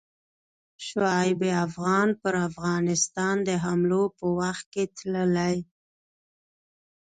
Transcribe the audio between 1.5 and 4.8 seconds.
افغان پر افغانستان د حملو په وخت